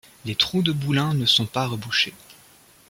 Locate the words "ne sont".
1.13-1.45